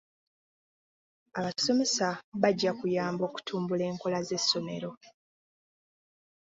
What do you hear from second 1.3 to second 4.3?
Abasomesa bajja kuyamba okutumbula enkola